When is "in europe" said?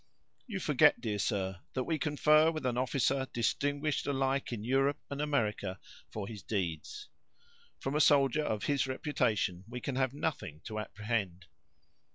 4.51-4.97